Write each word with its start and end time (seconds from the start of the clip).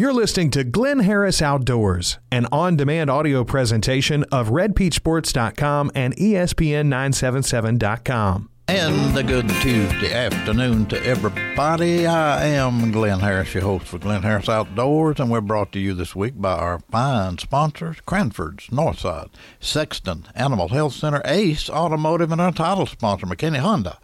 You're 0.00 0.14
listening 0.14 0.48
to 0.52 0.64
Glynn 0.64 1.00
Harris 1.00 1.42
Outdoors, 1.42 2.18
an 2.32 2.46
on 2.50 2.74
demand 2.74 3.10
audio 3.10 3.44
presentation 3.44 4.24
of 4.32 4.48
RedPeachSports.com 4.48 5.90
and 5.94 6.18
E 6.18 6.32
ESPN977.com. 6.32 8.48
And 8.68 9.18
a 9.18 9.22
good 9.22 9.50
Tuesday 9.60 10.14
afternoon 10.14 10.86
to 10.86 11.04
everybody. 11.04 12.06
I 12.06 12.46
am 12.46 12.92
Glynn 12.92 13.20
Harris, 13.20 13.52
your 13.52 13.64
host 13.64 13.88
for 13.88 13.98
Glynn 13.98 14.22
Harris 14.22 14.48
Outdoors, 14.48 15.20
and 15.20 15.30
we're 15.30 15.42
brought 15.42 15.70
to 15.72 15.78
you 15.78 15.92
this 15.92 16.16
week 16.16 16.40
by 16.40 16.54
our 16.54 16.80
fine 16.90 17.36
sponsors 17.36 17.98
Cranford's, 18.06 18.68
Northside, 18.68 19.28
Sexton, 19.60 20.28
Animal 20.34 20.68
Health 20.68 20.94
Center, 20.94 21.20
Ace 21.26 21.68
Automotive, 21.68 22.32
and 22.32 22.40
our 22.40 22.52
title 22.52 22.86
sponsor, 22.86 23.26
McKinney 23.26 23.58
Honda, 23.58 23.98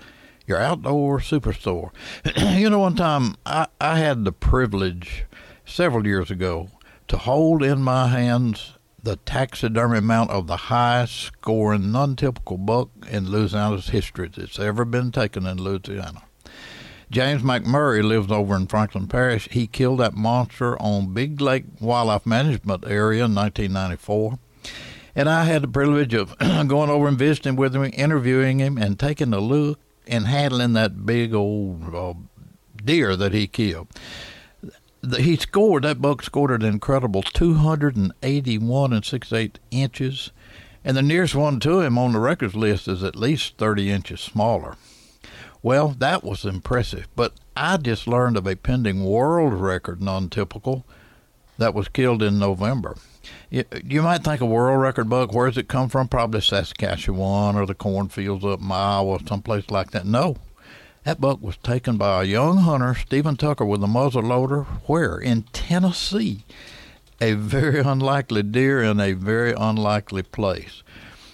your 0.47 0.61
outdoor 0.61 1.21
superstore. 1.21 1.93
you 2.37 2.69
know, 2.69 2.81
one 2.81 2.97
time 2.97 3.37
I, 3.47 3.69
I 3.81 3.99
had 3.99 4.27
the 4.27 4.33
privilege 4.33 5.25
several 5.67 6.07
years 6.07 6.31
ago 6.31 6.71
to 7.09 7.19
hold 7.19 7.63
in 7.63 7.83
my 7.83 8.09
hands 8.09 8.73
the 9.03 9.17
taxidermy 9.17 10.01
mount 10.01 10.31
of 10.31 10.47
the 10.47 10.57
highest 10.57 11.15
scoring 11.15 11.93
non-typical 11.93 12.57
buck 12.57 12.89
in 13.09 13.31
Louisiana's 13.31 13.89
history 13.91 14.31
that's 14.35 14.59
ever 14.59 14.85
been 14.85 15.13
taken 15.13 15.47
in 15.47 15.59
Louisiana. 15.59 16.23
James 17.09 17.43
McMurray 17.43 18.03
lives 18.03 18.33
over 18.33 18.57
in 18.57 18.67
Franklin 18.67 19.07
Parish. 19.07 19.49
He 19.51 19.69
killed 19.69 20.01
that 20.01 20.15
monster 20.15 20.81
on 20.83 21.15
Big 21.15 21.41
Lake 21.41 21.65
Wildlife 21.81 22.27
Management 22.27 22.85
Area 22.85 23.27
in 23.27 23.35
1994. 23.35 24.39
And 25.15 25.29
I 25.29 25.45
had 25.45 25.63
the 25.63 25.69
privilege 25.69 26.15
of 26.15 26.37
going 26.39 26.91
over 26.91 27.07
and 27.07 27.19
visiting 27.19 27.55
with 27.55 27.77
him, 27.77 27.89
interviewing 27.95 28.59
him, 28.59 28.77
and 28.77 28.99
taking 28.99 29.33
a 29.33 29.39
look 29.39 29.79
and 30.09 30.27
handling 30.27 30.73
that 30.73 31.07
big 31.07 31.33
old 31.33 31.95
uh, 31.95 32.15
deer 32.85 33.15
that 33.15 33.33
he 33.33 33.47
killed 33.47 33.87
he 35.15 35.37
scored 35.37 35.85
that 35.85 36.01
buck 36.01 36.23
scored 36.23 36.51
an 36.51 36.65
incredible 36.65 37.23
281 37.23 38.93
and 38.93 39.05
68 39.05 39.59
inches. 39.71 40.31
And 40.85 40.97
the 40.97 41.03
nearest 41.03 41.35
one 41.35 41.59
to 41.61 41.81
him 41.81 41.99
on 41.99 42.13
the 42.13 42.21
records 42.21 42.55
list 42.55 42.87
is 42.87 43.03
at 43.03 43.17
least 43.17 43.59
30 43.59 43.91
inches 43.91 44.21
smaller. 44.21 44.77
Well 45.63 45.89
that 45.99 46.23
was 46.23 46.45
impressive 46.45 47.09
but 47.17 47.33
i 47.57 47.77
just 47.77 48.07
learned 48.07 48.37
of 48.37 48.47
a 48.47 48.55
pending 48.55 49.03
world 49.05 49.53
record 49.55 50.01
non-typical 50.01 50.87
that 51.59 51.75
was 51.75 51.89
killed 51.89 52.23
in 52.23 52.39
november. 52.39 52.97
You, 53.51 53.65
you 53.85 54.03
might 54.03 54.23
think 54.23 54.41
a 54.41 54.47
world 54.47 54.81
record 54.81 55.09
buck 55.09 55.33
where 55.33 55.49
does 55.49 55.59
it 55.59 55.69
come 55.69 55.89
from? 55.89 56.07
Probably 56.07 56.41
saskatchewan 56.41 57.57
or 57.57 57.67
the 57.67 57.75
cornfields 57.75 58.45
up 58.45 58.61
in 58.61 58.71
iowa 58.71 59.19
someplace 59.27 59.71
like 59.71 59.91
that. 59.91 60.07
No 60.07 60.37
that 61.07 61.21
buck 61.21 61.41
was 61.41 61.57
taken 61.59 61.97
by 61.97 62.23
a 62.23 62.27
young 62.27 62.59
hunter, 62.59 62.93
Stephen 62.93 63.37
Tucker, 63.37 63.65
with 63.65 63.81
a 63.81 63.87
muzzle 63.87 64.25
loader. 64.25 64.63
Where? 64.87 65.19
In 65.19 65.45
Tennessee. 65.53 66.45
A 67.21 67.35
very 67.35 67.79
unlikely 67.79 68.43
deer 68.43 68.83
in 68.83 68.99
a 68.99 69.13
very 69.13 69.55
unlikely 69.57 70.25
place. 70.25 70.83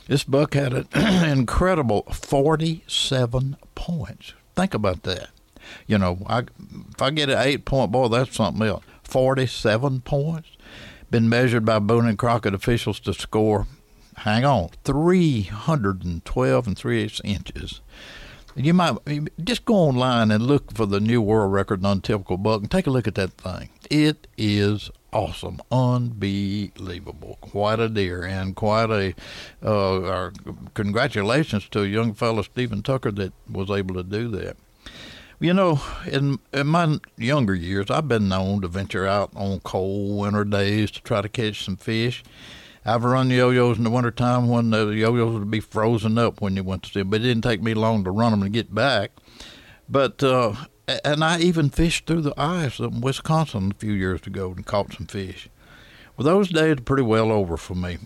This 0.08 0.24
buck 0.24 0.52
had 0.52 0.74
an 0.74 0.88
incredible 1.38 2.02
47 2.02 3.56
points. 3.74 4.34
Think 4.54 4.74
about 4.74 5.04
that. 5.04 5.30
You 5.86 5.96
know, 5.96 6.18
I, 6.26 6.40
if 6.90 7.00
I 7.00 7.08
get 7.08 7.30
an 7.30 7.38
eight 7.38 7.64
point, 7.64 7.92
boy, 7.92 8.08
that's 8.08 8.36
something 8.36 8.66
else. 8.66 8.84
47 9.04 10.02
points. 10.02 10.50
Been 11.10 11.30
measured 11.30 11.64
by 11.64 11.78
Boone 11.78 12.06
and 12.06 12.18
Crockett 12.18 12.52
officials 12.52 13.00
to 13.00 13.14
score, 13.14 13.66
hang 14.16 14.44
on, 14.44 14.68
312 14.84 16.66
and 16.66 16.76
3 16.76 17.02
eighths 17.02 17.22
inches. 17.24 17.80
You 18.54 18.74
might 18.74 18.98
just 19.42 19.64
go 19.64 19.74
online 19.74 20.30
and 20.30 20.46
look 20.46 20.74
for 20.74 20.84
the 20.84 21.00
new 21.00 21.22
world 21.22 21.52
record 21.52 21.84
on 21.86 22.02
typical 22.02 22.36
buck 22.36 22.60
and 22.60 22.70
take 22.70 22.86
a 22.86 22.90
look 22.90 23.08
at 23.08 23.14
that 23.14 23.32
thing. 23.32 23.70
It 23.90 24.26
is 24.36 24.90
awesome, 25.10 25.60
unbelievable. 25.70 27.38
Quite 27.40 27.80
a 27.80 27.88
deer 27.88 28.24
and 28.24 28.54
quite 28.54 28.90
a. 28.90 29.14
Uh, 29.62 30.02
our 30.02 30.32
congratulations 30.74 31.66
to 31.70 31.82
a 31.82 31.86
young 31.86 32.12
fellow 32.12 32.42
Stephen 32.42 32.82
Tucker 32.82 33.10
that 33.12 33.32
was 33.50 33.70
able 33.70 33.94
to 33.94 34.02
do 34.02 34.28
that. 34.28 34.56
You 35.40 35.54
know, 35.54 35.80
in 36.06 36.38
in 36.52 36.66
my 36.66 36.98
younger 37.16 37.54
years, 37.54 37.90
I've 37.90 38.06
been 38.06 38.28
known 38.28 38.60
to 38.60 38.68
venture 38.68 39.06
out 39.06 39.30
on 39.34 39.60
cold 39.60 40.20
winter 40.20 40.44
days 40.44 40.90
to 40.92 41.02
try 41.02 41.22
to 41.22 41.28
catch 41.28 41.64
some 41.64 41.76
fish. 41.76 42.22
I've 42.84 43.04
run 43.04 43.30
yo-yos 43.30 43.78
in 43.78 43.84
the 43.84 43.90
wintertime 43.90 44.48
when 44.48 44.70
the 44.70 44.86
yo-yos 44.88 45.38
would 45.38 45.50
be 45.50 45.60
frozen 45.60 46.18
up 46.18 46.40
when 46.40 46.56
you 46.56 46.64
went 46.64 46.82
to 46.82 46.90
see 46.90 47.00
them, 47.00 47.10
but 47.10 47.20
it 47.20 47.24
didn't 47.24 47.44
take 47.44 47.62
me 47.62 47.74
long 47.74 48.02
to 48.02 48.10
run 48.10 48.32
them 48.32 48.42
and 48.42 48.52
get 48.52 48.74
back. 48.74 49.12
But 49.88 50.20
uh, 50.24 50.54
and 51.04 51.22
I 51.22 51.38
even 51.38 51.70
fished 51.70 52.06
through 52.06 52.22
the 52.22 52.34
ice 52.36 52.80
in 52.80 53.00
Wisconsin 53.00 53.70
a 53.70 53.78
few 53.78 53.92
years 53.92 54.26
ago 54.26 54.50
and 54.50 54.66
caught 54.66 54.94
some 54.94 55.06
fish. 55.06 55.48
Well, 56.16 56.24
those 56.24 56.48
days 56.48 56.78
are 56.78 56.82
pretty 56.82 57.04
well 57.04 57.30
over 57.30 57.56
for 57.56 57.76
me. 57.76 57.98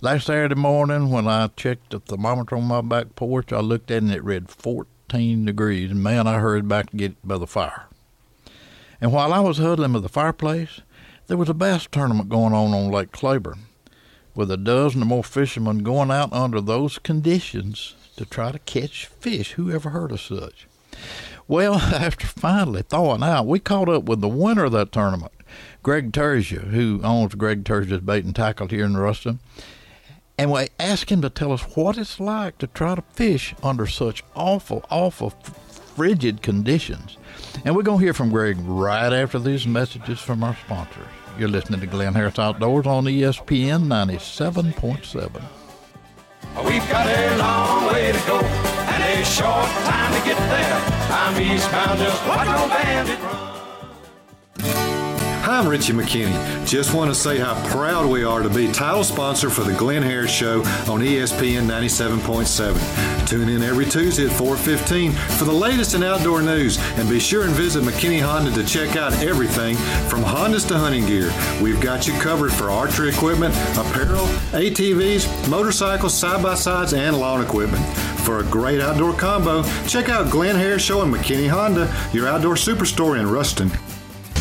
Last 0.00 0.26
Saturday 0.26 0.54
morning, 0.54 1.10
when 1.10 1.26
I 1.26 1.48
checked 1.48 1.90
the 1.90 1.98
thermometer 1.98 2.56
on 2.56 2.64
my 2.64 2.82
back 2.82 3.16
porch, 3.16 3.52
I 3.52 3.60
looked 3.60 3.90
at 3.90 3.96
it 3.96 4.02
and 4.04 4.12
it 4.12 4.22
read 4.22 4.48
14 4.48 5.44
degrees. 5.44 5.90
And 5.90 6.02
man, 6.02 6.28
I 6.28 6.38
hurried 6.38 6.68
back 6.68 6.90
to 6.90 6.96
get 6.96 7.16
by 7.26 7.36
the 7.36 7.46
fire. 7.48 7.86
And 9.00 9.12
while 9.12 9.32
I 9.32 9.40
was 9.40 9.58
huddling 9.58 9.92
by 9.92 9.98
the 9.98 10.08
fireplace, 10.08 10.82
there 11.26 11.36
was 11.36 11.48
a 11.48 11.54
bass 11.54 11.88
tournament 11.90 12.28
going 12.28 12.52
on 12.52 12.72
on 12.72 12.90
Lake 12.92 13.10
Claiborne 13.10 13.66
with 14.34 14.50
a 14.50 14.56
dozen 14.56 15.02
or 15.02 15.06
more 15.06 15.24
fishermen 15.24 15.82
going 15.82 16.10
out 16.10 16.32
under 16.32 16.60
those 16.60 16.98
conditions 16.98 17.94
to 18.16 18.24
try 18.24 18.52
to 18.52 18.58
catch 18.60 19.06
fish. 19.06 19.52
Who 19.52 19.70
ever 19.70 19.90
heard 19.90 20.12
of 20.12 20.20
such? 20.20 20.66
Well, 21.48 21.74
after 21.76 22.26
finally 22.26 22.82
thawing 22.82 23.22
out, 23.22 23.46
we 23.46 23.58
caught 23.58 23.88
up 23.88 24.04
with 24.04 24.20
the 24.20 24.28
winner 24.28 24.64
of 24.64 24.72
that 24.72 24.92
tournament, 24.92 25.32
Greg 25.82 26.12
Tersia, 26.12 26.68
who 26.70 27.00
owns 27.02 27.34
Greg 27.34 27.64
Tersia's 27.64 28.00
Bait 28.00 28.24
and 28.24 28.34
Tackle 28.34 28.68
here 28.68 28.84
in 28.84 28.96
Ruston. 28.96 29.40
And 30.38 30.50
we 30.50 30.68
asked 30.80 31.10
him 31.10 31.22
to 31.22 31.30
tell 31.30 31.52
us 31.52 31.62
what 31.76 31.98
it's 31.98 32.18
like 32.18 32.58
to 32.58 32.66
try 32.66 32.94
to 32.94 33.02
fish 33.12 33.54
under 33.62 33.86
such 33.86 34.24
awful, 34.34 34.84
awful, 34.90 35.30
frigid 35.30 36.42
conditions. 36.42 37.18
And 37.64 37.76
we're 37.76 37.82
going 37.82 37.98
to 37.98 38.04
hear 38.04 38.14
from 38.14 38.30
Greg 38.30 38.56
right 38.60 39.12
after 39.12 39.38
these 39.38 39.66
messages 39.66 40.20
from 40.20 40.42
our 40.42 40.56
sponsors. 40.64 41.06
You're 41.38 41.48
listening 41.48 41.80
to 41.80 41.86
Glynn 41.86 42.14
Harris 42.14 42.38
Outdoors 42.38 42.86
on 42.86 43.04
ESPN 43.04 43.84
97.7. 43.86 45.42
We've 46.64 46.88
got 46.90 47.06
a 47.06 47.36
long 47.38 47.86
way 47.86 48.12
to 48.12 48.18
go 48.26 48.38
and 48.38 49.02
a 49.02 49.24
short 49.24 49.66
time 49.84 50.12
to 50.12 50.28
get 50.28 50.38
there. 50.38 50.82
I'm 51.10 51.40
eastbound, 51.40 51.98
just 51.98 52.26
watch 52.28 52.46
no 52.46 52.68
bandit 52.68 53.18
run. 53.20 53.51
I'm 55.62 55.68
Richie 55.68 55.92
McKinney. 55.92 56.66
Just 56.66 56.92
want 56.92 57.08
to 57.08 57.14
say 57.14 57.38
how 57.38 57.54
proud 57.68 58.10
we 58.10 58.24
are 58.24 58.42
to 58.42 58.50
be 58.50 58.72
title 58.72 59.04
sponsor 59.04 59.48
for 59.48 59.62
the 59.62 59.72
Glynn 59.72 60.02
Harris 60.02 60.32
Show 60.32 60.58
on 60.90 61.02
ESPN 61.02 61.68
97.7. 61.68 63.28
Tune 63.28 63.48
in 63.48 63.62
every 63.62 63.86
Tuesday 63.86 64.24
at 64.26 64.32
4:15 64.32 65.12
for 65.38 65.44
the 65.44 65.52
latest 65.52 65.94
in 65.94 66.02
outdoor 66.02 66.42
news, 66.42 66.78
and 66.96 67.08
be 67.08 67.20
sure 67.20 67.44
and 67.44 67.52
visit 67.52 67.84
McKinney 67.84 68.20
Honda 68.20 68.50
to 68.60 68.64
check 68.64 68.96
out 68.96 69.12
everything 69.22 69.76
from 70.08 70.24
Hondas 70.24 70.66
to 70.66 70.76
hunting 70.76 71.06
gear. 71.06 71.32
We've 71.62 71.80
got 71.80 72.08
you 72.08 72.12
covered 72.14 72.52
for 72.52 72.68
archery 72.68 73.10
equipment, 73.10 73.54
apparel, 73.78 74.26
ATVs, 74.50 75.48
motorcycles, 75.48 76.12
side-by-sides, 76.12 76.92
and 76.92 77.16
lawn 77.16 77.40
equipment. 77.40 77.86
For 78.26 78.40
a 78.40 78.44
great 78.44 78.80
outdoor 78.80 79.12
combo, 79.12 79.62
check 79.86 80.08
out 80.08 80.28
Glynn 80.28 80.56
Harris 80.56 80.82
Show 80.82 81.02
and 81.02 81.14
McKinney 81.14 81.48
Honda, 81.48 81.88
your 82.12 82.26
outdoor 82.26 82.56
superstore 82.56 83.16
in 83.16 83.30
Ruston. 83.30 83.70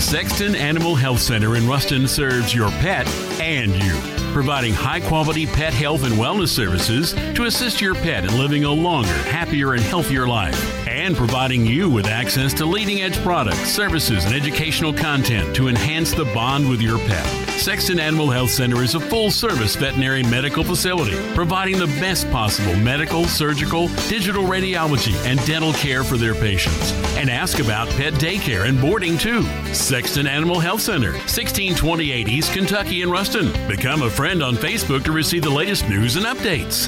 Sexton 0.02 0.56
Animal 0.56 0.96
Health 0.96 1.22
Center 1.22 1.56
in 1.56 1.68
Ruston 1.68 2.08
serves 2.08 2.56
your 2.56 2.70
pet 2.72 3.08
and 3.40 3.72
you, 3.76 4.21
providing 4.32 4.74
high 4.74 5.00
quality 5.00 5.46
pet 5.46 5.74
health 5.74 6.04
and 6.04 6.16
wellness 6.16 6.50
services 6.50 7.14
to 7.36 7.46
assist 7.46 7.82
your 7.82 7.96
pet 7.96 8.26
in 8.26 8.38
living 8.38 8.64
a 8.64 8.72
longer, 8.72 9.10
happier, 9.10 9.74
and 9.74 9.82
healthier 9.82 10.28
life, 10.28 10.88
and 10.88 11.16
providing 11.16 11.66
you 11.66 11.90
with 11.90 12.08
access 12.08 12.54
to 12.54 12.66
leading 12.66 13.02
edge 13.02 13.18
products, 13.20 13.70
services, 13.70 14.26
and 14.26 14.34
educational 14.34 14.94
content 14.94 15.56
to 15.56 15.68
enhance 15.68 16.14
the 16.14 16.26
bond 16.26 16.68
with 16.70 16.82
your 16.82 16.98
pet. 17.00 17.26
Sexton 17.60 18.00
Animal 18.00 18.32
Health 18.32 18.50
Center 18.50 18.82
is 18.82 18.96
a 18.96 19.00
full 19.00 19.30
service 19.30 19.76
veterinary 19.76 20.24
medical 20.24 20.64
facility 20.64 21.16
providing 21.36 21.78
the 21.78 21.86
best 22.00 22.30
possible 22.32 22.76
medical, 22.76 23.26
surgical, 23.26 23.88
digital 24.10 24.44
radiology, 24.44 25.14
and 25.26 25.44
dental 25.46 25.74
care 25.74 26.04
for 26.04 26.18
their 26.18 26.34
patients. 26.34 26.92
And 27.18 27.30
ask 27.30 27.60
about 27.60 27.88
pet 27.90 28.14
daycare 28.14 28.68
and 28.68 28.82
boarding 28.82 29.18
too. 29.18 29.44
Sexton 29.74 30.26
Animal 30.26 30.60
Health 30.60 30.82
Center, 30.82 31.12
1628 31.12 32.28
East 32.28 32.52
Kentucky 32.52 33.04
in 33.04 33.12
Ruston. 33.12 33.52
Become 33.68 34.02
a 34.02 34.10
friend 34.22 34.44
on 34.44 34.54
Facebook 34.54 35.04
to 35.04 35.12
receive 35.12 35.42
the 35.42 35.50
latest 35.50 35.90
news 35.90 36.16
and 36.16 36.28
updates. 36.28 36.88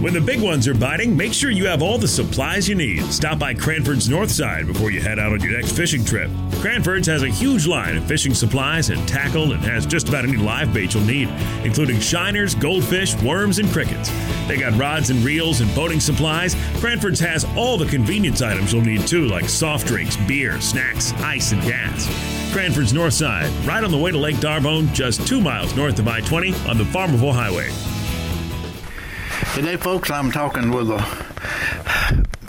When 0.00 0.14
the 0.14 0.22
big 0.22 0.40
ones 0.40 0.66
are 0.66 0.72
biting, 0.72 1.14
make 1.14 1.34
sure 1.34 1.50
you 1.50 1.66
have 1.66 1.82
all 1.82 1.98
the 1.98 2.08
supplies 2.08 2.66
you 2.66 2.74
need. 2.74 3.02
Stop 3.12 3.38
by 3.38 3.52
Cranford's 3.52 4.08
North 4.08 4.30
Side 4.30 4.66
before 4.66 4.90
you 4.90 5.02
head 5.02 5.18
out 5.18 5.34
on 5.34 5.40
your 5.42 5.52
next 5.52 5.76
fishing 5.76 6.02
trip. 6.02 6.30
Cranford's 6.62 7.06
has 7.08 7.22
a 7.22 7.28
huge 7.28 7.66
line 7.66 7.98
of 7.98 8.04
fishing 8.06 8.32
supplies 8.32 8.88
and 8.88 9.06
tackle 9.06 9.52
and 9.52 9.62
has 9.64 9.84
just 9.84 10.08
about 10.08 10.24
any 10.24 10.38
live 10.38 10.72
bait 10.72 10.94
you'll 10.94 11.04
need, 11.04 11.28
including 11.62 12.00
shiners, 12.00 12.54
goldfish, 12.54 13.14
worms, 13.22 13.58
and 13.58 13.68
crickets. 13.68 14.10
They 14.48 14.56
got 14.56 14.72
rods 14.78 15.10
and 15.10 15.22
reels 15.22 15.60
and 15.60 15.74
boating 15.74 16.00
supplies. 16.00 16.56
Cranford's 16.76 17.20
has 17.20 17.44
all 17.54 17.76
the 17.76 17.84
convenience 17.84 18.40
items 18.40 18.72
you'll 18.72 18.80
need 18.80 19.06
too, 19.06 19.26
like 19.26 19.46
soft 19.46 19.88
drinks, 19.88 20.16
beer, 20.26 20.58
snacks, 20.58 21.12
ice, 21.20 21.52
and 21.52 21.60
gas. 21.64 22.41
Cranford's 22.52 22.92
North 22.92 23.14
Side, 23.14 23.50
right 23.66 23.82
on 23.82 23.90
the 23.90 23.96
way 23.96 24.10
to 24.10 24.18
Lake 24.18 24.38
D'Arbonne, 24.38 24.92
just 24.92 25.26
two 25.26 25.40
miles 25.40 25.74
north 25.74 25.98
of 25.98 26.06
I 26.06 26.20
20 26.20 26.54
on 26.68 26.76
the 26.76 26.84
Farmerville 26.84 27.32
Highway. 27.32 27.70
Today, 29.54 29.76
folks, 29.76 30.10
I'm 30.10 30.30
talking 30.30 30.70
with 30.70 30.90
a. 30.90 30.98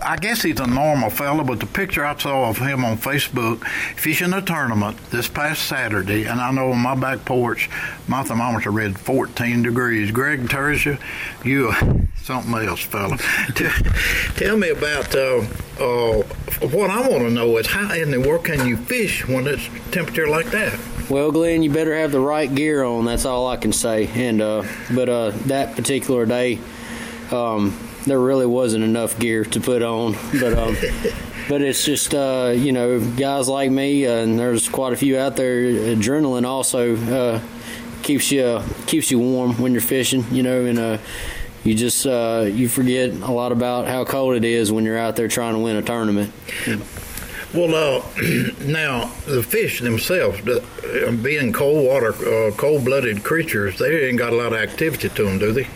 I 0.05 0.17
guess 0.17 0.41
he's 0.41 0.59
a 0.59 0.67
normal 0.67 1.09
fella, 1.09 1.44
but 1.44 1.59
the 1.59 1.65
picture 1.65 2.05
I 2.05 2.17
saw 2.17 2.50
of 2.50 2.57
him 2.57 2.83
on 2.83 2.97
Facebook 2.97 3.65
fishing 3.95 4.33
a 4.33 4.41
tournament 4.41 4.97
this 5.11 5.29
past 5.29 5.63
Saturday, 5.63 6.25
and 6.25 6.41
I 6.41 6.51
know 6.51 6.71
on 6.71 6.79
my 6.79 6.95
back 6.95 7.23
porch, 7.23 7.69
my 8.07 8.21
thermometer 8.23 8.69
read 8.69 9.00
14 9.00 9.63
degrees. 9.63 10.11
Greg 10.11 10.47
Tertia, 10.47 11.00
you 11.45 11.69
are 11.69 11.79
something 12.21 12.53
else, 12.53 12.81
fella. 12.81 13.17
Tell 14.35 14.57
me 14.57 14.69
about 14.71 15.15
uh, 15.15 15.45
uh, 15.79 16.23
what 16.67 16.89
I 16.89 17.07
want 17.07 17.23
to 17.23 17.29
know 17.29 17.57
is 17.57 17.67
how 17.67 17.94
in 17.94 18.11
the 18.11 18.19
world 18.19 18.45
can 18.45 18.67
you 18.67 18.75
fish 18.75 19.25
when 19.27 19.47
it's 19.47 19.69
temperature 19.91 20.27
like 20.27 20.47
that? 20.47 20.77
Well, 21.09 21.31
Glynn, 21.31 21.63
you 21.63 21.71
better 21.71 21.95
have 21.97 22.11
the 22.11 22.19
right 22.19 22.53
gear 22.53 22.83
on. 22.83 23.06
That's 23.06 23.25
all 23.25 23.47
I 23.47 23.57
can 23.57 23.71
say. 23.71 24.07
And 24.07 24.41
uh, 24.41 24.63
but 24.94 25.07
uh, 25.07 25.29
that 25.47 25.75
particular 25.75 26.25
day, 26.25 26.59
um, 27.31 27.77
there 28.05 28.19
really 28.19 28.45
wasn't 28.45 28.83
enough 28.83 29.19
gear 29.19 29.44
to 29.45 29.59
put 29.59 29.81
on. 29.81 30.13
But 30.39 30.57
um, 30.57 30.75
but 31.50 31.61
it's 31.61 31.85
just 31.85 32.13
uh, 32.13 32.53
you 32.55 32.71
know 32.71 33.00
guys 33.00 33.47
like 33.47 33.71
me, 33.71 34.05
uh, 34.05 34.15
and 34.15 34.39
there's 34.39 34.69
quite 34.69 34.94
a 34.94 34.95
few 34.95 35.17
out 35.17 35.35
there. 35.35 35.63
Adrenaline 35.63 36.45
also 36.45 36.95
uh, 36.95 37.41
keeps 38.01 38.31
you 38.31 38.61
keeps 38.88 39.11
you 39.11 39.19
warm 39.19 39.59
when 39.61 39.71
you're 39.71 39.81
fishing. 39.81 40.25
You 40.31 40.44
know, 40.44 40.65
and 40.65 40.79
uh, 40.79 40.97
you 41.63 41.75
just 41.75 42.05
uh, 42.05 42.50
you 42.51 42.67
forget 42.67 43.11
a 43.11 43.31
lot 43.31 43.51
about 43.51 43.88
how 43.88 44.06
cold 44.06 44.35
it 44.35 44.44
is 44.45 44.71
when 44.71 44.85
you're 44.85 44.97
out 44.97 45.15
there 45.15 45.27
trying 45.27 45.53
to 45.53 45.59
win 45.59 45.75
a 45.75 45.81
tournament. 45.81 46.33
Well, 47.53 47.75
uh, 47.75 48.03
now 48.65 49.11
the 49.27 49.44
fish 49.44 49.79
themselves, 49.79 50.41
being 50.41 51.53
cold 51.53 51.85
water, 51.85 52.13
uh, 52.13 52.51
cold-blooded 52.51 53.23
creatures, 53.23 53.77
they 53.77 54.07
ain't 54.07 54.17
got 54.17 54.33
a 54.33 54.35
lot 54.35 54.53
of 54.53 54.59
activity 54.59 55.07
to 55.09 55.23
them, 55.23 55.38
do 55.38 55.51
they? 55.51 55.67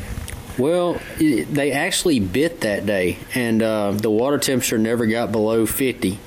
Well, 0.57 1.00
i- 1.19 1.45
they 1.51 1.71
actually 1.71 2.19
bit 2.19 2.62
that 2.62 2.86
day, 2.86 3.18
and 3.36 3.62
uh, 3.62 3.92
the 3.92 4.09
water 4.09 4.38
temperature 4.38 4.77
never 4.77 5.06
got 5.06 5.31
below 5.31 5.65
50. 5.65 6.19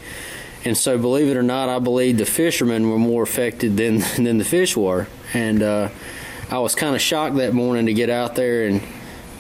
And 0.65 0.77
so, 0.77 0.99
believe 0.99 1.29
it 1.29 1.37
or 1.37 1.43
not, 1.43 1.69
I 1.69 1.79
believe 1.79 2.19
the 2.19 2.27
fishermen 2.27 2.91
were 2.91 2.99
more 2.99 3.23
affected 3.23 3.77
than 3.77 3.99
than 4.17 4.39
the 4.39 4.45
fish 4.45 4.77
were. 4.77 5.07
And 5.33 5.63
uh, 5.63 5.89
I 6.51 6.59
was 6.59 6.75
kind 6.75 6.95
of 6.95 7.01
shocked 7.01 7.37
that 7.37 7.55
morning 7.55 7.87
to 7.87 7.95
get 7.95 8.11
out 8.11 8.35
there 8.35 8.67
and 8.67 8.83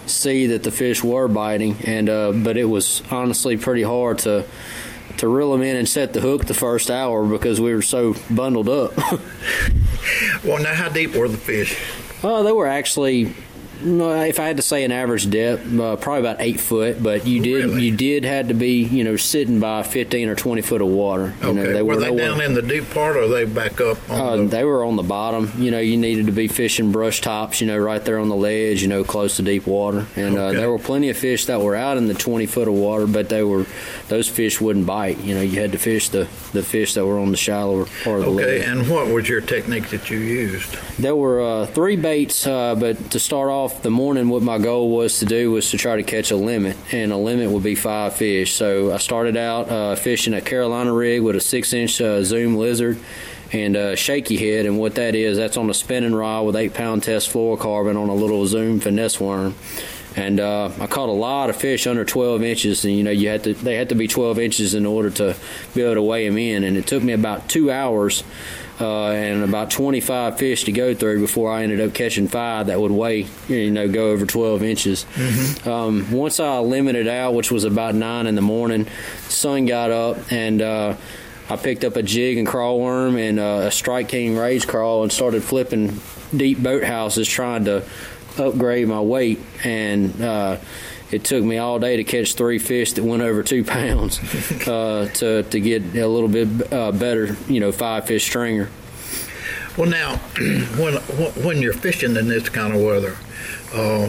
see 0.06 0.46
that 0.48 0.62
the 0.62 0.70
fish 0.70 1.04
were 1.04 1.28
biting. 1.28 1.76
And 1.84 2.08
uh, 2.08 2.32
but 2.32 2.56
it 2.56 2.64
was 2.64 3.02
honestly 3.10 3.56
pretty 3.58 3.82
hard 3.82 4.18
to 4.20 4.44
to 5.18 5.28
reel 5.28 5.52
them 5.52 5.60
in 5.62 5.76
and 5.76 5.86
set 5.88 6.14
the 6.14 6.20
hook 6.20 6.46
the 6.46 6.54
first 6.54 6.90
hour 6.90 7.26
because 7.26 7.60
we 7.60 7.74
were 7.74 7.82
so 7.82 8.14
bundled 8.30 8.68
up. 8.68 8.92
Well, 10.42 10.62
now 10.62 10.74
how 10.74 10.88
deep 10.88 11.14
were 11.14 11.28
the 11.28 11.36
fish? 11.36 11.78
Oh, 12.24 12.42
they 12.42 12.52
were 12.52 12.66
actually, 12.66 13.34
no, 13.82 14.22
if 14.22 14.38
I 14.40 14.46
had 14.46 14.56
to 14.56 14.62
say 14.62 14.84
an 14.84 14.92
average 14.92 15.28
depth, 15.30 15.78
uh, 15.78 15.96
probably 15.96 16.20
about 16.20 16.36
eight 16.40 16.60
foot. 16.60 17.02
But 17.02 17.26
you 17.26 17.40
did 17.42 17.64
Really? 17.64 17.84
you 17.86 17.96
did 17.96 18.24
had 18.24 18.48
to 18.48 18.54
be 18.54 18.82
you 18.84 19.04
know 19.04 19.16
sitting 19.16 19.60
by 19.60 19.82
fifteen 19.82 20.28
or 20.28 20.34
twenty 20.34 20.62
foot 20.62 20.80
of 20.82 20.88
water. 20.88 21.34
You 21.42 21.52
know, 21.52 21.62
Okay, 21.62 21.72
they 21.72 21.82
were 21.82 21.94
were 21.94 22.00
they 22.00 22.14
down 22.16 22.40
in 22.40 22.54
the 22.54 22.62
deep 22.62 22.88
part, 22.90 23.16
or 23.16 23.28
they 23.28 23.44
back 23.44 23.80
up 23.80 23.98
on 24.10 24.20
uh, 24.20 24.36
the? 24.36 24.44
they 24.44 24.64
were 24.64 24.84
on 24.84 24.96
the 24.96 25.02
bottom. 25.02 25.50
You 25.58 25.70
know, 25.70 25.78
you 25.80 25.96
needed 25.96 26.26
to 26.26 26.32
be 26.32 26.48
fishing 26.48 26.92
brush 26.92 27.20
tops. 27.20 27.60
You 27.60 27.66
know, 27.66 27.78
right 27.78 28.04
there 28.04 28.18
on 28.18 28.28
the 28.28 28.36
ledge. 28.36 28.82
You 28.82 28.88
know, 28.88 29.04
close 29.04 29.36
to 29.36 29.42
deep 29.42 29.66
water. 29.66 30.06
And 30.16 30.36
uh, 30.38 30.52
there 30.52 30.70
were 30.70 30.78
plenty 30.78 31.08
of 31.10 31.16
fish 31.16 31.46
that 31.46 31.60
were 31.60 31.76
out 31.76 31.96
in 31.96 32.06
the 32.08 32.14
twenty 32.14 32.46
foot 32.46 32.68
of 32.68 32.74
water, 32.74 33.06
but 33.06 33.28
they 33.28 33.42
were 33.42 33.66
those 34.08 34.28
fish 34.28 34.60
wouldn't 34.60 34.86
bite. 34.86 35.18
You 35.20 35.34
know, 35.34 35.40
you 35.42 35.60
had 35.60 35.72
to 35.72 35.78
fish 35.78 36.08
the 36.08 36.28
the 36.52 36.62
fish 36.62 36.94
that 36.94 37.06
were 37.06 37.18
on 37.18 37.30
the 37.30 37.36
shallower 37.36 37.86
part 38.04 38.20
of 38.20 38.24
the 38.26 38.30
Okay, 38.42 38.58
ledge. 38.60 38.68
and 38.68 38.88
what 38.90 39.06
was 39.08 39.28
your 39.28 39.40
technique 39.40 39.88
that 39.90 40.10
you 40.10 40.18
used? 40.18 40.70
There 40.98 41.14
were 41.16 41.40
uh, 41.40 41.66
three 41.66 41.96
baits, 41.96 42.46
uh, 42.46 42.74
but 42.74 43.10
to 43.12 43.18
start 43.20 43.48
off 43.50 43.69
the 43.82 43.90
morning, 43.90 44.28
what 44.28 44.42
my 44.42 44.58
goal 44.58 44.90
was 44.90 45.18
to 45.20 45.24
do 45.24 45.50
was 45.50 45.70
to 45.70 45.78
try 45.78 45.96
to 45.96 46.02
catch 46.02 46.30
a 46.30 46.36
limit, 46.36 46.76
and 46.92 47.12
a 47.12 47.16
limit 47.16 47.50
would 47.50 47.62
be 47.62 47.74
five 47.74 48.14
fish. 48.14 48.52
So 48.52 48.92
I 48.92 48.98
started 48.98 49.36
out 49.36 49.70
uh, 49.70 49.96
fishing 49.96 50.34
a 50.34 50.40
Carolina 50.40 50.92
rig 50.92 51.22
with 51.22 51.36
a 51.36 51.40
six-inch 51.40 52.00
uh, 52.00 52.22
zoom 52.22 52.56
lizard 52.56 52.98
and 53.52 53.76
a 53.76 53.96
shaky 53.96 54.36
head, 54.36 54.66
and 54.66 54.78
what 54.78 54.94
that 54.94 55.14
is, 55.14 55.36
that's 55.36 55.56
on 55.56 55.70
a 55.70 55.74
spinning 55.74 56.14
rod 56.14 56.46
with 56.46 56.56
eight-pound 56.56 57.02
test 57.02 57.32
fluorocarbon 57.32 58.00
on 58.00 58.08
a 58.08 58.14
little 58.14 58.46
zoom 58.46 58.80
finesse 58.80 59.18
worm. 59.18 59.54
And 60.16 60.40
uh, 60.40 60.70
I 60.80 60.86
caught 60.86 61.08
a 61.08 61.12
lot 61.12 61.50
of 61.50 61.56
fish 61.56 61.86
under 61.86 62.04
12 62.04 62.42
inches, 62.42 62.84
and 62.84 62.96
you 62.96 63.04
know 63.04 63.10
you 63.10 63.28
had 63.28 63.44
to 63.44 63.54
they 63.54 63.76
had 63.76 63.90
to 63.90 63.94
be 63.94 64.08
12 64.08 64.38
inches 64.38 64.74
in 64.74 64.84
order 64.84 65.10
to 65.10 65.36
be 65.74 65.82
able 65.82 65.94
to 65.94 66.02
weigh 66.02 66.28
them 66.28 66.36
in. 66.36 66.64
And 66.64 66.76
it 66.76 66.86
took 66.86 67.02
me 67.02 67.12
about 67.12 67.48
two 67.48 67.70
hours 67.70 68.24
uh, 68.80 69.10
and 69.10 69.44
about 69.44 69.70
25 69.70 70.38
fish 70.38 70.64
to 70.64 70.72
go 70.72 70.94
through 70.94 71.20
before 71.20 71.52
I 71.52 71.62
ended 71.62 71.80
up 71.80 71.94
catching 71.94 72.28
five 72.28 72.66
that 72.66 72.80
would 72.80 72.90
weigh, 72.90 73.26
you 73.48 73.70
know, 73.70 73.88
go 73.88 74.10
over 74.10 74.26
12 74.26 74.62
inches. 74.62 75.06
Um, 75.66 76.10
once 76.10 76.40
I 76.40 76.58
limited 76.58 77.06
out, 77.06 77.34
which 77.34 77.52
was 77.52 77.64
about 77.64 77.94
nine 77.94 78.26
in 78.26 78.34
the 78.34 78.42
morning, 78.42 78.86
sun 79.28 79.66
got 79.66 79.90
up 79.90 80.32
and. 80.32 80.62
Uh, 80.62 80.96
I 81.48 81.56
picked 81.56 81.82
up 81.82 81.96
a 81.96 82.02
jig 82.04 82.38
and 82.38 82.46
crawl 82.46 82.78
worm 82.78 83.16
and 83.16 83.40
uh, 83.40 83.62
a 83.64 83.70
Strike 83.72 84.08
King 84.10 84.36
rage 84.36 84.68
crawl 84.68 85.02
and 85.02 85.10
started 85.10 85.42
flipping 85.42 86.00
deep 86.34 86.62
boat 86.62 86.84
houses 86.84 87.26
trying 87.26 87.64
to 87.64 87.82
upgrade 88.38 88.88
my 88.88 89.00
weight. 89.00 89.40
And 89.64 90.20
uh, 90.20 90.58
it 91.10 91.24
took 91.24 91.42
me 91.42 91.58
all 91.58 91.78
day 91.78 91.96
to 91.96 92.04
catch 92.04 92.34
three 92.34 92.58
fish 92.58 92.92
that 92.94 93.04
went 93.04 93.22
over 93.22 93.42
two 93.42 93.64
pounds 93.78 94.18
uh, 94.66 95.08
to 95.14 95.42
to 95.44 95.60
get 95.60 95.82
a 95.96 96.06
little 96.06 96.28
bit 96.28 96.72
uh, 96.72 96.92
better, 96.92 97.36
you 97.48 97.60
know, 97.60 97.72
five 97.72 98.06
fish 98.06 98.24
stringer. 98.24 98.70
Well, 99.76 99.88
now, 99.88 100.16
when 100.76 100.94
when 101.44 101.62
you're 101.62 101.72
fishing 101.72 102.16
in 102.16 102.28
this 102.28 102.48
kind 102.48 102.74
of 102.74 102.80
weather, 102.80 103.16
uh, 103.72 104.08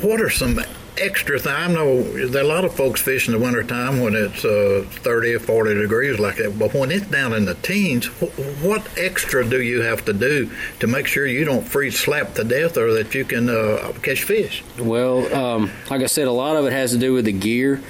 what 0.00 0.20
are 0.20 0.30
some 0.30 0.58
extra 1.00 1.38
things? 1.38 1.54
I 1.56 1.68
know 1.72 2.02
there 2.28 2.42
are 2.42 2.44
a 2.44 2.48
lot 2.48 2.64
of 2.64 2.74
folks 2.74 3.00
fish 3.00 3.26
in 3.28 3.32
the 3.32 3.38
wintertime 3.38 4.00
when 4.00 4.14
it's 4.14 4.44
uh, 4.44 4.84
30 4.88 5.34
or 5.34 5.40
40 5.40 5.74
degrees 5.74 6.18
like 6.18 6.36
that, 6.36 6.58
but 6.58 6.74
when 6.74 6.90
it's 6.90 7.06
down 7.06 7.32
in 7.32 7.44
the 7.44 7.54
teens, 7.54 8.06
wh- 8.06 8.64
what 8.64 8.86
extra 8.98 9.44
do 9.48 9.60
you 9.62 9.82
have 9.82 10.04
to 10.06 10.12
do 10.12 10.50
to 10.80 10.86
make 10.86 11.06
sure 11.06 11.26
you 11.26 11.44
don't 11.44 11.66
freeze 11.66 11.98
slap 11.98 12.34
to 12.34 12.44
death 12.44 12.76
or 12.76 12.92
that 12.94 13.14
you 13.14 13.24
can 13.24 13.48
uh, 13.48 13.92
catch 14.02 14.22
fish? 14.24 14.62
Well, 14.78 15.32
um, 15.34 15.70
like 15.90 16.02
I 16.02 16.06
said, 16.06 16.28
a 16.28 16.32
lot 16.32 16.56
of 16.56 16.66
it 16.66 16.72
has 16.72 16.92
to 16.92 16.98
do 16.98 17.12
with 17.12 17.24
the 17.24 17.32
gear. 17.32 17.82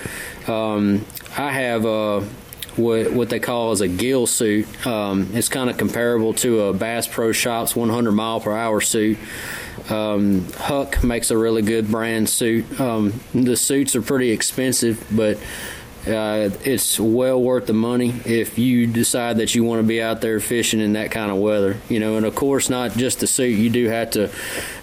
Um, 0.46 1.04
I 1.36 1.50
have 1.50 1.84
uh, 1.84 2.20
what 2.76 3.12
what 3.12 3.28
they 3.28 3.40
call 3.40 3.72
as 3.72 3.80
a 3.80 3.88
gill 3.88 4.26
suit. 4.26 4.86
Um, 4.86 5.30
it's 5.34 5.48
kind 5.48 5.68
of 5.68 5.76
comparable 5.76 6.32
to 6.34 6.60
a 6.64 6.72
Bass 6.72 7.06
Pro 7.06 7.32
Shops 7.32 7.74
100 7.76 8.12
mile 8.12 8.40
per 8.40 8.56
hour 8.56 8.80
suit. 8.80 9.18
Um, 9.90 10.46
Huk 10.52 11.02
makes 11.02 11.30
a 11.30 11.38
really 11.38 11.62
good 11.62 11.90
brand 11.90 12.28
suit. 12.28 12.80
Um, 12.80 13.20
the 13.32 13.56
suits 13.56 13.96
are 13.96 14.02
pretty 14.02 14.30
expensive, 14.30 15.06
but 15.10 15.38
uh, 16.06 16.50
it's 16.64 16.98
well 16.98 17.42
worth 17.42 17.66
the 17.66 17.72
money 17.72 18.14
if 18.24 18.58
you 18.58 18.86
decide 18.86 19.38
that 19.38 19.54
you 19.54 19.64
want 19.64 19.80
to 19.80 19.86
be 19.86 20.00
out 20.00 20.20
there 20.20 20.40
fishing 20.40 20.80
in 20.80 20.94
that 20.94 21.10
kind 21.10 21.30
of 21.30 21.38
weather. 21.38 21.76
You 21.88 22.00
know, 22.00 22.16
and 22.16 22.24
of 22.24 22.34
course, 22.34 22.70
not 22.70 22.92
just 22.92 23.20
the 23.20 23.26
suit. 23.26 23.58
You 23.58 23.70
do 23.70 23.88
have 23.88 24.12
to 24.12 24.30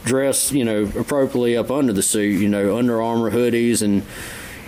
dress, 0.03 0.51
you 0.51 0.65
know, 0.65 0.83
appropriately 0.97 1.57
up 1.57 1.71
under 1.71 1.93
the 1.93 2.03
suit. 2.03 2.39
You 2.39 2.49
know, 2.49 2.77
Under 2.77 3.01
Armour 3.01 3.31
hoodies 3.31 3.81
and 3.81 4.03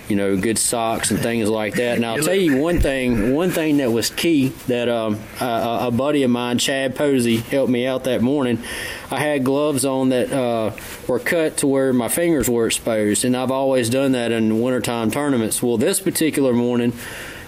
you 0.08 0.16
know, 0.16 0.36
good 0.36 0.58
socks 0.58 1.10
and 1.10 1.20
things 1.20 1.48
like 1.48 1.74
that. 1.74 1.96
And 1.96 2.06
I'll 2.06 2.18
tell 2.18 2.34
you 2.34 2.56
one 2.56 2.80
thing, 2.80 3.34
one 3.34 3.50
thing 3.50 3.78
that 3.78 3.90
was 3.90 4.10
key 4.10 4.48
that 4.66 4.88
um, 4.88 5.18
a, 5.40 5.78
a 5.82 5.90
buddy 5.90 6.22
of 6.22 6.30
mine, 6.30 6.58
Chad 6.58 6.96
Posey, 6.96 7.36
helped 7.36 7.70
me 7.70 7.86
out 7.86 8.04
that 8.04 8.22
morning. 8.22 8.62
I 9.10 9.20
had 9.20 9.44
gloves 9.44 9.84
on 9.84 10.10
that 10.10 10.32
uh, 10.32 10.72
were 11.06 11.18
cut 11.18 11.58
to 11.58 11.66
where 11.66 11.92
my 11.92 12.08
fingers 12.08 12.48
were 12.48 12.66
exposed, 12.66 13.24
and 13.24 13.36
I've 13.36 13.50
always 13.50 13.88
done 13.90 14.12
that 14.12 14.32
in 14.32 14.60
wintertime 14.60 15.10
tournaments. 15.10 15.62
Well, 15.62 15.78
this 15.78 16.00
particular 16.00 16.52
morning, 16.52 16.92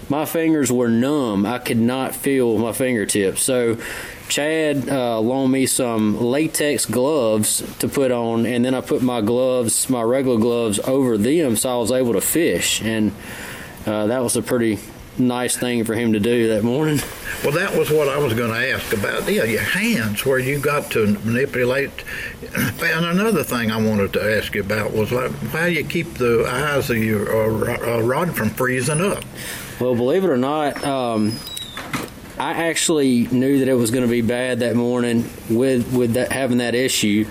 my 0.09 0.25
fingers 0.25 0.73
were 0.73 0.89
numb. 0.89 1.47
I 1.47 1.59
could 1.59 1.79
not 1.79 2.15
feel 2.15 2.59
my 2.59 2.73
fingertips. 2.73 3.43
So 3.43 3.79
Chad 4.31 4.89
uh, 4.89 5.19
loaned 5.21 5.53
me 5.53 5.67
some 5.67 6.21
latex 6.21 6.87
gloves 6.87 7.63
to 7.81 7.89
put 7.89 8.13
on, 8.13 8.47
and 8.47 8.65
then 8.65 8.75
I 8.75 8.81
put 8.81 9.03
my 9.03 9.21
gloves, 9.21 9.91
my 9.91 10.03
regular 10.03 10.39
gloves, 10.39 10.79
over 10.79 11.19
them, 11.19 11.57
so 11.57 11.69
I 11.69 11.77
was 11.77 11.91
able 11.91 12.13
to 12.13 12.21
fish. 12.21 12.81
And 12.81 13.13
uh, 13.85 14.07
that 14.07 14.23
was 14.23 14.37
a 14.37 14.43
pretty 14.43 14.79
nice 15.19 15.57
thing 15.57 15.85
for 15.85 15.95
him 15.95 16.13
to 16.13 16.21
do 16.21 16.49
that 16.49 16.63
morning. 16.63 17.01
Well, 17.43 17.53
that 17.53 17.77
was 17.77 17.91
what 17.91 18.09
I 18.09 18.19
was 18.19 18.33
going 18.35 18.53
to 18.53 18.73
ask 18.73 18.93
about. 18.93 19.31
Yeah, 19.31 19.45
your 19.45 19.63
hands, 19.63 20.25
where 20.25 20.39
you 20.39 20.61
got 20.61 20.91
to 20.93 21.07
manipulate. 21.25 21.91
And 22.55 23.05
another 23.05 23.43
thing 23.43 23.71
I 23.71 23.83
wanted 23.83 24.13
to 24.13 24.37
ask 24.37 24.55
you 24.55 24.61
about 24.61 24.93
was 24.93 25.11
like 25.11 25.33
how 25.49 25.67
you 25.67 25.85
keep 25.85 26.15
the 26.15 26.47
eyes 26.49 26.89
of 26.89 26.99
your 26.99 27.71
uh, 27.71 27.97
uh, 27.97 28.03
rod 28.03 28.37
from 28.37 28.51
freezing 28.51 29.01
up. 29.01 29.25
Well, 29.81 29.95
believe 29.95 30.25
it 30.25 30.31
or 30.31 30.37
not, 30.37 30.85
um, 30.85 31.39
I 32.41 32.53
actually 32.53 33.27
knew 33.27 33.59
that 33.59 33.69
it 33.69 33.75
was 33.75 33.91
going 33.91 34.05
to 34.05 34.11
be 34.11 34.23
bad 34.23 34.61
that 34.61 34.75
morning 34.75 35.29
with 35.51 35.93
with 35.93 36.15
that, 36.15 36.33
having 36.33 36.57
that 36.57 36.75
issue, 36.75 37.27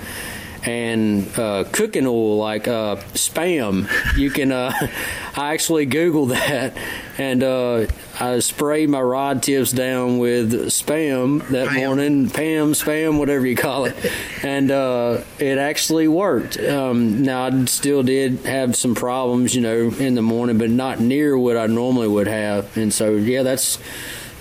and 0.63 1.27
uh, 1.35 1.63
cooking 1.71 2.05
oil 2.05 2.37
like 2.37 2.67
uh, 2.67 2.97
spam. 3.15 3.89
You 4.15 4.29
can. 4.29 4.51
Uh, 4.51 4.71
I 5.35 5.53
actually 5.53 5.87
googled 5.87 6.29
that, 6.29 6.77
and 7.17 7.41
uh, 7.41 7.87
I 8.19 8.37
sprayed 8.37 8.89
my 8.89 9.01
rod 9.01 9.41
tips 9.41 9.71
down 9.71 10.19
with 10.19 10.51
spam 10.65 11.47
that 11.47 11.69
Pam. 11.69 11.87
morning. 11.87 12.29
Pam, 12.29 12.73
spam, 12.73 13.17
whatever 13.17 13.47
you 13.47 13.55
call 13.55 13.85
it, 13.85 13.95
and 14.43 14.69
uh, 14.69 15.23
it 15.39 15.57
actually 15.57 16.07
worked. 16.07 16.59
Um, 16.59 17.23
now 17.23 17.45
I 17.45 17.65
still 17.65 18.03
did 18.03 18.41
have 18.45 18.75
some 18.75 18.93
problems, 18.93 19.55
you 19.55 19.61
know, 19.61 19.89
in 19.89 20.13
the 20.13 20.21
morning, 20.21 20.59
but 20.59 20.69
not 20.69 20.99
near 20.99 21.35
what 21.35 21.57
I 21.57 21.65
normally 21.65 22.07
would 22.07 22.27
have. 22.27 22.77
And 22.77 22.93
so, 22.93 23.15
yeah, 23.15 23.41
that's 23.41 23.79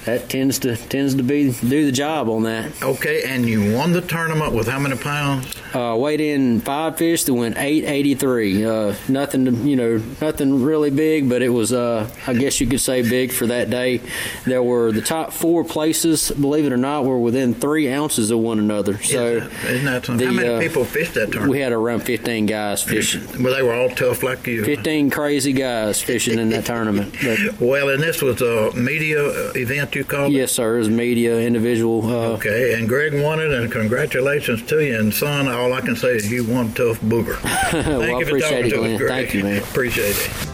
that 0.08 0.30
tends 0.30 0.58
to 0.58 0.74
tends 0.74 1.14
to 1.14 1.22
be 1.22 1.52
do 1.52 1.84
the 1.84 1.92
job 1.92 2.30
on 2.30 2.42
that. 2.44 2.82
Okay, 2.82 3.24
and 3.24 3.46
you 3.46 3.74
won 3.74 3.92
the 3.92 4.00
tournament 4.00 4.54
with 4.54 4.66
how 4.66 4.78
many 4.78 4.96
pounds? 4.96 5.54
Uh, 5.74 5.96
weighed 5.98 6.20
in 6.20 6.60
five 6.60 6.96
fish 6.96 7.24
that 7.24 7.34
went 7.34 7.56
883. 7.58 8.64
Uh, 8.64 8.94
nothing, 9.08 9.44
to, 9.44 9.50
you 9.52 9.76
know, 9.76 10.02
nothing 10.20 10.62
really 10.62 10.90
big, 10.90 11.28
but 11.28 11.42
it 11.42 11.50
was, 11.50 11.72
uh, 11.72 12.08
I 12.26 12.34
guess 12.34 12.60
you 12.60 12.66
could 12.66 12.80
say, 12.80 13.02
big 13.08 13.32
for 13.32 13.46
that 13.48 13.68
day. 13.70 14.00
There 14.46 14.62
were 14.62 14.92
the 14.92 15.02
top 15.02 15.32
four 15.32 15.64
places, 15.64 16.30
believe 16.30 16.64
it 16.66 16.72
or 16.72 16.76
not, 16.76 17.04
were 17.04 17.18
within 17.18 17.54
three 17.54 17.90
ounces 17.92 18.30
of 18.30 18.38
one 18.38 18.58
another. 18.58 18.98
So 19.02 19.36
Isn't 19.66 19.84
that 19.84 20.06
something? 20.06 20.26
How 20.26 20.32
the, 20.32 20.36
many 20.40 20.48
uh, 20.54 20.60
people 20.60 20.84
fished 20.84 21.14
that 21.14 21.26
tournament? 21.32 21.50
we 21.50 21.60
had 21.60 21.72
around 21.72 22.00
15 22.00 22.46
guys 22.46 22.82
fishing. 22.82 23.26
well, 23.42 23.54
they 23.54 23.62
were 23.62 23.74
all 23.74 23.90
tough 23.90 24.22
like 24.22 24.46
you. 24.46 24.64
15 24.64 25.10
crazy 25.10 25.52
guys 25.52 26.00
fishing 26.02 26.38
in 26.38 26.48
that 26.50 26.64
tournament. 26.66 27.14
But 27.22 27.60
Well, 27.60 27.88
and 27.90 28.02
this 28.02 28.22
was 28.22 28.40
a 28.40 28.72
media 28.74 29.50
event 29.54 29.94
you 29.94 30.04
called 30.04 30.32
it? 30.32 30.36
yes, 30.36 30.52
sir, 30.52 30.76
it 30.76 30.78
was 30.78 30.88
media, 30.90 31.38
individual. 31.38 32.06
Uh, 32.06 32.28
Okay, 32.38 32.74
and 32.74 32.88
Greg 32.88 33.20
won 33.20 33.40
it, 33.40 33.50
and 33.50 33.70
congratulations 33.72 34.62
to 34.66 34.84
you. 34.84 34.96
And 34.98 35.12
son, 35.12 35.48
all 35.58 35.72
I 35.72 35.80
can 35.80 35.96
say 35.96 36.16
is 36.16 36.30
you 36.30 36.44
won 36.44 36.72
tough 36.72 37.00
booger. 37.00 37.36
Thank 37.70 37.86
well, 37.86 38.02
you 38.02 38.24
for 38.24 38.36
appreciate 38.36 38.50
talking 38.50 38.66
it, 38.66 38.70
to 38.70 38.94
us, 38.94 38.98
Glynn. 38.98 39.08
Thank 39.08 39.34
you, 39.34 39.42
man. 39.44 39.62
Appreciate 39.62 40.16
it. 40.16 40.48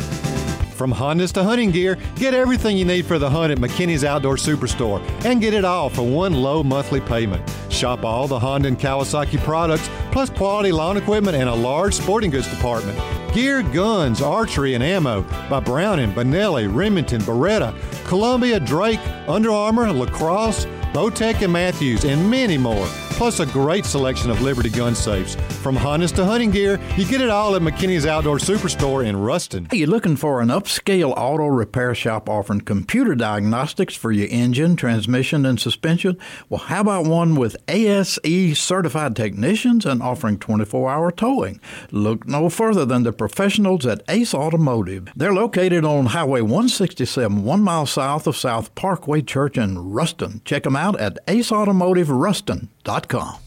From 0.74 0.92
Hondas 0.92 1.32
to 1.34 1.44
hunting 1.44 1.70
gear, 1.70 1.96
get 2.16 2.34
everything 2.34 2.76
you 2.76 2.84
need 2.84 3.06
for 3.06 3.18
the 3.18 3.30
hunt 3.30 3.52
at 3.52 3.58
McKinney's 3.58 4.02
Outdoor 4.02 4.34
Superstore 4.34 5.00
and 5.24 5.40
get 5.40 5.54
it 5.54 5.64
all 5.64 5.88
for 5.88 6.02
one 6.02 6.32
low 6.34 6.64
monthly 6.64 7.00
payment. 7.00 7.48
Shop 7.70 8.04
all 8.04 8.26
the 8.26 8.38
Honda 8.38 8.68
and 8.68 8.78
Kawasaki 8.78 9.38
products, 9.38 9.88
plus 10.10 10.30
quality 10.30 10.72
lawn 10.72 10.96
equipment 10.96 11.36
and 11.36 11.48
a 11.48 11.54
large 11.54 11.94
sporting 11.94 12.30
goods 12.30 12.48
department. 12.48 12.98
Gear, 13.32 13.62
guns, 13.62 14.20
archery, 14.20 14.74
and 14.74 14.82
ammo 14.82 15.22
by 15.48 15.60
Browning, 15.60 16.12
Benelli, 16.12 16.72
Remington, 16.72 17.20
Beretta, 17.22 17.72
Columbia, 18.04 18.58
Drake, 18.58 19.00
Under 19.28 19.52
Armour, 19.52 19.92
Lacrosse, 19.92 20.66
Bowtech, 20.92 21.42
and 21.42 21.52
Mathews, 21.52 22.04
and 22.04 22.30
many 22.30 22.58
more. 22.58 22.88
Plus 23.14 23.38
a 23.38 23.46
great 23.46 23.86
selection 23.86 24.28
of 24.28 24.42
Liberty 24.42 24.70
gun 24.70 24.94
safes. 24.94 25.36
From 25.64 25.78
Hondas 25.78 26.14
to 26.16 26.26
hunting 26.26 26.50
gear, 26.50 26.78
you 26.94 27.06
get 27.06 27.22
it 27.22 27.30
all 27.30 27.56
at 27.56 27.62
McKinney's 27.62 28.04
Outdoor 28.04 28.36
Superstore 28.36 29.02
in 29.02 29.16
Ruston. 29.16 29.66
Hey, 29.70 29.78
you 29.78 29.86
looking 29.86 30.14
for 30.14 30.42
an 30.42 30.48
upscale 30.48 31.14
auto 31.16 31.46
repair 31.46 31.94
shop 31.94 32.28
offering 32.28 32.60
computer 32.60 33.14
diagnostics 33.14 33.94
for 33.94 34.12
your 34.12 34.28
engine, 34.30 34.76
transmission, 34.76 35.46
and 35.46 35.58
suspension? 35.58 36.18
Well, 36.50 36.60
how 36.60 36.82
about 36.82 37.06
one 37.06 37.34
with 37.34 37.56
ASE 37.66 38.58
certified 38.58 39.16
technicians 39.16 39.86
and 39.86 40.02
offering 40.02 40.38
24 40.38 40.90
hour 40.90 41.10
towing? 41.10 41.60
Look 41.90 42.28
no 42.28 42.50
further 42.50 42.84
than 42.84 43.04
the 43.04 43.14
professionals 43.14 43.86
at 43.86 44.02
Ace 44.06 44.34
Automotive. 44.34 45.08
They're 45.16 45.32
located 45.32 45.86
on 45.86 46.04
Highway 46.04 46.42
167, 46.42 47.42
one 47.42 47.62
mile 47.62 47.86
south 47.86 48.26
of 48.26 48.36
South 48.36 48.74
Parkway 48.74 49.22
Church 49.22 49.56
in 49.56 49.78
Ruston. 49.78 50.42
Check 50.44 50.64
them 50.64 50.76
out 50.76 51.00
at 51.00 51.26
aceautomotiveruston.com. 51.26 53.38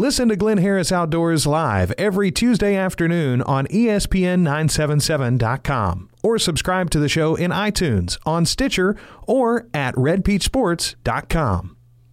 Listen 0.00 0.30
to 0.30 0.34
Glynn 0.34 0.56
Harris 0.56 0.90
Outdoors 0.92 1.46
live 1.46 1.92
every 1.98 2.30
Tuesday 2.30 2.74
afternoon 2.74 3.42
on 3.42 3.66
E 3.70 3.84
ESPN977.com 3.84 6.08
or 6.22 6.38
subscribe 6.38 6.88
to 6.92 6.98
the 6.98 7.06
show 7.06 7.34
in 7.34 7.50
iTunes, 7.50 8.16
on 8.24 8.46
Stitcher, 8.46 8.96
or 9.26 9.68
at 9.74 9.94
redpeachsports.com. 9.96 11.76